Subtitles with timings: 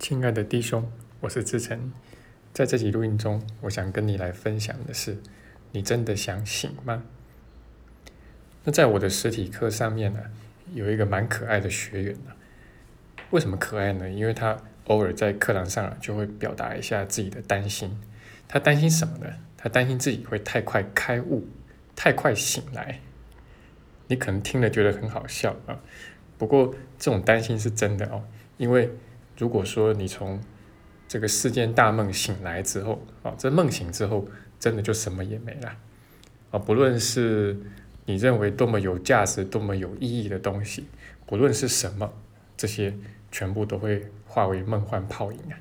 [0.00, 1.92] 亲爱的弟兄，我是志成，
[2.54, 5.18] 在这集录音中，我想跟你来分享的是：
[5.72, 7.02] 你真的想醒吗？
[8.64, 10.20] 那在我的实体课上面呢，
[10.72, 12.32] 有一个蛮可爱的学员呢。
[13.28, 14.08] 为什么可爱呢？
[14.08, 18.00] 因为他偶尔在课堂上就会表达一下自己的担心。
[18.48, 19.26] 他担心什么呢？
[19.58, 21.46] 他担心自己会太快开悟，
[21.94, 23.00] 太快醒来。
[24.06, 25.78] 你可能听了觉得很好笑啊，
[26.38, 28.24] 不过这种担心是真的哦，
[28.56, 28.90] 因为。
[29.40, 30.38] 如果说你从
[31.08, 35.74] 这个世间大梦醒来之后，啊，这梦醒之后，真的就什么也没了，
[36.50, 37.56] 啊，不论是
[38.04, 40.84] 你认为多么有价值、多么有意义的东西，
[41.24, 42.12] 不论是什么，
[42.54, 42.94] 这些
[43.32, 45.56] 全部都会化为梦幻泡影啊。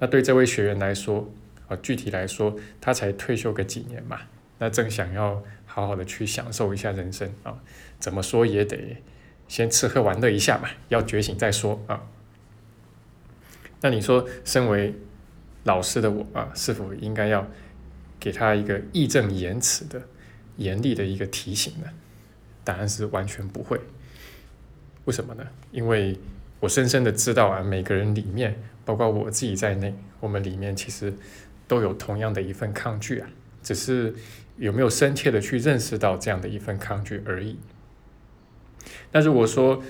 [0.00, 1.30] 那对这位学员来说，
[1.68, 4.22] 啊，具体来说，他才退休个几年嘛，
[4.58, 7.60] 那正想要好好的去享受一下人生啊，
[8.00, 8.96] 怎么说也得
[9.46, 12.02] 先吃喝玩乐一下嘛，要觉醒再说啊。
[13.80, 14.92] 那你说，身为
[15.62, 17.46] 老师的我啊，是否应该要
[18.18, 20.02] 给他一个义正言辞的、
[20.56, 21.86] 严厉的一个提醒呢？
[22.64, 23.80] 答案是完全不会。
[25.04, 25.46] 为什么呢？
[25.70, 26.18] 因为
[26.58, 31.14] 我深深的知道啊，每个人里面，包括我自己在内，我们里面其实
[31.68, 33.30] 都有同样的一份抗拒啊，
[33.62, 34.12] 只是
[34.56, 37.56] 有没有深切的去认识到这样的一份抗拒而已。
[39.12, 39.82] 那如果说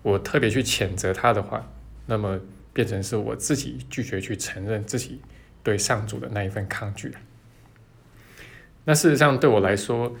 [0.00, 1.70] 我特别去谴责他的话，
[2.06, 2.40] 那么。
[2.78, 5.20] 变成是我自己拒绝去承认自己
[5.64, 7.12] 对上主的那一份抗拒。
[8.84, 10.14] 那事实上对我来说，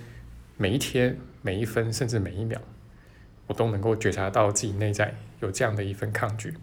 [0.56, 2.60] 每一天、每一分，甚至每一秒，
[3.46, 6.54] 我都能够觉察到自己内在有这样的一份抗拒，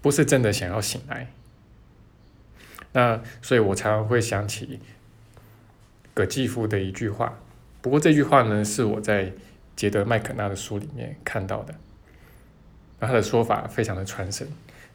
[0.00, 1.26] 不是真的想要醒来。
[2.92, 4.78] 那所以我常常会想起
[6.14, 7.40] 葛继夫的一句话，
[7.82, 9.32] 不过这句话呢是我在
[9.74, 11.74] 杰德麦肯纳的书里面看到的。
[13.00, 14.46] 那他的说法非常的传神，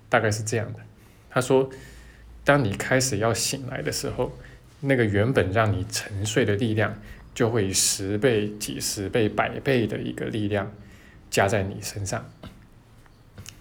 [0.07, 0.79] 大概是这样的：
[1.29, 1.69] 他说，
[2.43, 4.31] 当你开始要醒来的时候，
[4.81, 7.01] 那个原本让你沉睡的力量，
[7.33, 10.71] 就会十倍、几十倍、百倍的一个力量
[11.31, 12.29] 加在你身上，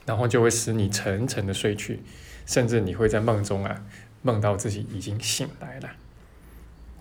[0.05, 2.01] 然后就会使你沉沉的睡去，
[2.45, 3.85] 甚至你会在梦中啊
[4.23, 5.91] 梦到自己已经醒来了。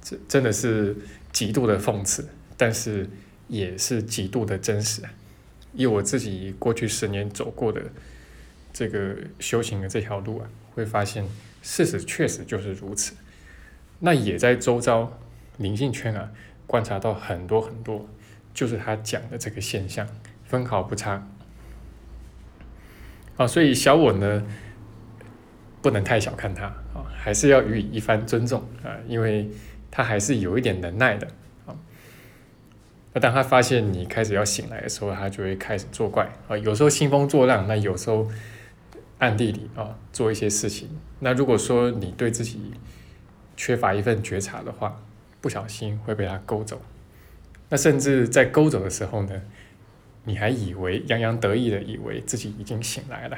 [0.01, 0.95] 这真的是
[1.31, 3.09] 极度的讽刺，但是
[3.47, 5.11] 也是极度的真实啊。
[5.73, 7.81] 以我自己过去十年走过的
[8.71, 11.25] 这个修行的这条路啊，会发现
[11.61, 13.13] 事实确实就是如此。
[13.99, 15.19] 那也在周遭
[15.57, 16.31] 灵性圈啊
[16.67, 18.07] 观察到很多很多，
[18.53, 20.07] 就是他讲的这个现象，
[20.43, 21.27] 分毫不差。
[23.37, 24.45] 啊，所以小我呢
[25.81, 29.49] 不能太小看他啊，还是要予以一番尊重啊，因为
[29.89, 31.27] 他还是有一点能耐的。
[33.13, 36.57] 那当他发现你开始要醒来的时候，他就会开始作怪啊。
[36.57, 38.27] 有时候兴风作浪，那有时候
[39.19, 40.89] 暗地里啊做一些事情。
[41.19, 42.73] 那如果说你对自己
[43.55, 44.99] 缺乏一份觉察的话，
[45.41, 46.81] 不小心会被他勾走。
[47.69, 49.41] 那甚至在勾走的时候呢，
[50.23, 53.37] 你还以为洋洋得意的以为自己已经醒来了。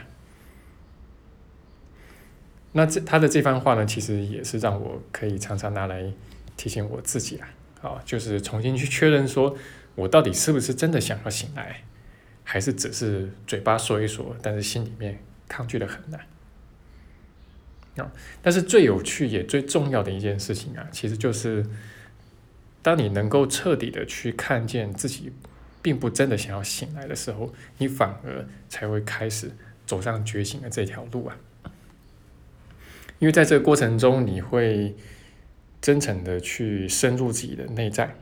[2.72, 6.12] 那这他的这番话呢，其实也是让我可以常常拿来
[6.56, 7.50] 提醒我自己啊。
[7.86, 9.56] 啊，就是重新去确认，说
[9.96, 11.84] 我到底是不是真的想要醒来，
[12.44, 16.20] 还是只是嘴巴说一说，但是心里面抗拒的很难。
[17.98, 21.66] 啊，但是最有趣也最重要的一件事情啊，其实就是，
[22.82, 25.32] 当你能够彻底的去看见自己
[25.82, 29.52] 并不真的想要醒来的时候，你反而才会开始
[29.86, 31.38] 走上觉醒的这条路啊。
[33.20, 34.96] 因为在这个过程中，你会。
[35.86, 38.16] 真诚的去深入自己的内在，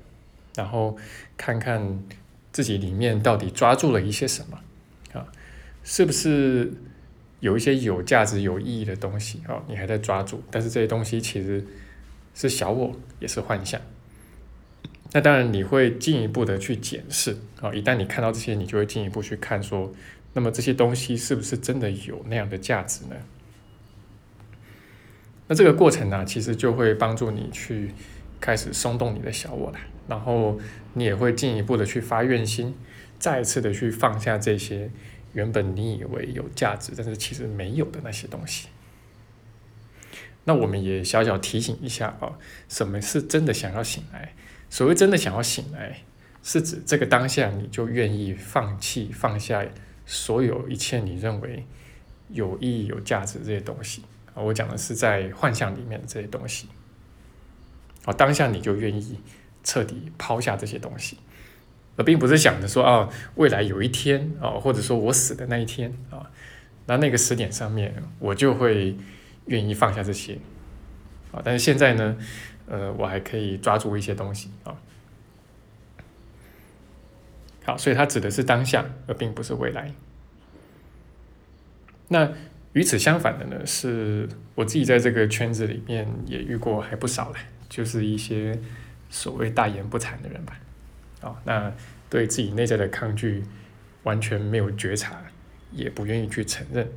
[0.53, 0.97] 然后
[1.37, 2.03] 看看
[2.51, 4.59] 自己里面到底抓住了一些什么
[5.17, 5.25] 啊？
[5.81, 6.73] 是不是
[7.39, 9.63] 有一些有价值、有意义的东西啊？
[9.69, 11.65] 你还在抓住，但是这些东西其实
[12.35, 13.79] 是小我，也是幻象。
[15.13, 17.73] 那当然你会进一步的去检视啊。
[17.73, 19.89] 一旦你看到这些，你就会进一步去看说，
[20.33, 23.15] 那么这些东西是不是真的有那样的价值呢？
[25.47, 27.91] 那这个过程呢，其实就会帮助你去
[28.39, 30.59] 开始松动你的小我了，然后
[30.93, 32.75] 你也会进一步的去发愿心，
[33.19, 34.89] 再一次的去放下这些
[35.33, 38.67] 原本你以为有价值，但是其实没有的那些东西。
[40.45, 42.37] 那我们也小小提醒一下啊，
[42.67, 44.33] 什么是真的想要醒来？
[44.69, 46.03] 所谓真的想要醒来，
[46.41, 49.65] 是指这个当下你就愿意放弃、放下
[50.05, 51.65] 所有一切你认为
[52.29, 54.03] 有意义、有价值这些东西。
[54.35, 56.67] 啊，我讲的是在幻象里面的这些东西，
[58.05, 59.19] 啊，当下你就愿意
[59.63, 61.17] 彻底抛下这些东西，
[61.95, 66.31] 而并不是想着说啊，未来有一天啊，或者说我死的那一天啊，
[66.87, 68.97] 那那个时点上面，我就会
[69.45, 70.37] 愿意放下这些
[71.31, 71.41] 啊。
[71.43, 72.17] 但是现在呢，
[72.67, 74.75] 呃，我还可以抓住一些东西啊。
[77.65, 79.93] 好，所以它指的是当下，而并不是未来。
[82.09, 82.33] 那
[82.73, 87.39] 与此相反的呢，是我自己在这个圈子里面也遇过还不少嘞，
[87.69, 88.59] 就是一些
[89.09, 90.59] 所谓大言不惭的人吧。
[91.21, 91.71] 啊，那
[92.09, 93.43] 对自己内在的抗拒
[94.03, 95.21] 完全没有觉察，
[95.71, 96.87] 也不愿意去承认。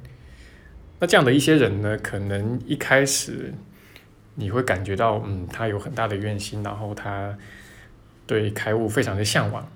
[0.98, 3.52] 那这样的一些人呢，可能一开始
[4.34, 7.36] 你会感觉到，嗯，他有很大的怨心，然后他
[8.26, 9.70] 对开悟非常的向往。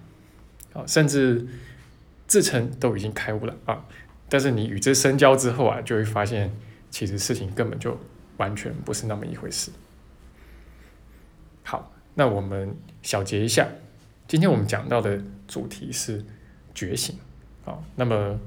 [0.73, 1.47] 啊，甚至
[2.27, 3.85] 自称都已经开悟了啊，
[4.31, 6.51] 但是你与之深交之后啊，就会发现
[6.89, 7.99] 其实事情根本就
[8.39, 9.71] 完全不是那么一回事。
[11.65, 13.69] 好，那我们小结一下，
[14.27, 16.25] 今天我们讲到的主题是
[16.75, 17.19] 觉醒。
[17.65, 18.41] 好，那么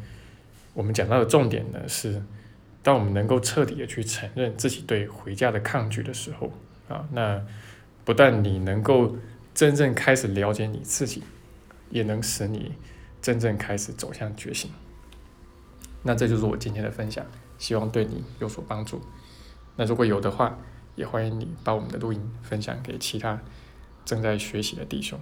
[0.73, 2.23] 我们讲到的重点呢是，
[2.81, 6.51] 当我们能够彻底的去承认自己对回家的抗拒的时候
[6.87, 7.45] 啊，那
[8.03, 9.15] 不但你能够
[9.53, 11.21] 真正开始了解你自己。
[11.89, 12.71] 也能使你
[13.21, 14.71] 真正开始走向觉醒。
[16.03, 17.25] 那这就是我今天的分享，
[17.57, 19.01] 希望对你有所帮助。
[19.75, 20.57] 那如果有的话，
[20.95, 23.41] 也欢迎你把我们的录音分享给其他
[24.05, 25.19] 正在学习的弟兄。